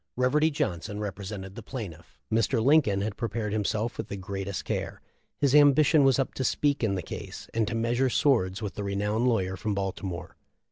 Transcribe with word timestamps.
Reverdy 0.17 0.49
Johnson 0.49 0.99
represented 0.99 1.53
the 1.53 1.61
plaintiff. 1.61 2.17
Mr. 2.33 2.59
Lincoln 2.59 3.01
had 3.01 3.17
prepared 3.17 3.53
himself 3.53 3.99
with 3.99 4.07
the 4.07 4.17
gre' 4.17 4.39
care; 4.65 4.99
his 5.37 5.53
ambition 5.53 6.03
was 6.03 6.17
up 6.17 6.33
to 6.33 6.43
speak 6.43 6.83
in 6.83 6.95
the 6.95 7.03
case 7.03 7.47
and 7.53 7.67
to 7.67 7.75
measure 7.75 8.09
swords 8.09 8.63
with 8.63 8.73
the 8.73 8.83
renowned 8.83 9.27
lawyer 9.27 9.55
from 9.55 9.75
Baltimore. 9.75 10.37